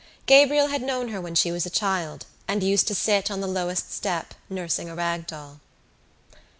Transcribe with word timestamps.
Gabriel 0.25 0.69
had 0.69 0.81
known 0.81 1.09
her 1.09 1.21
when 1.21 1.35
she 1.35 1.51
was 1.51 1.63
a 1.67 1.69
child 1.69 2.25
and 2.47 2.63
used 2.63 2.87
to 2.87 2.95
sit 2.95 3.29
on 3.29 3.39
the 3.39 3.45
lowest 3.45 3.93
step 3.93 4.33
nursing 4.49 4.89
a 4.89 4.95
rag 4.95 5.27
doll. 5.27 5.59